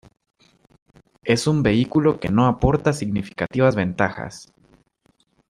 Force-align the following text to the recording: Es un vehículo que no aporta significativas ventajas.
Es 1.23 1.45
un 1.45 1.61
vehículo 1.61 2.19
que 2.19 2.29
no 2.29 2.47
aporta 2.47 2.91
significativas 2.91 3.75
ventajas. 3.75 4.51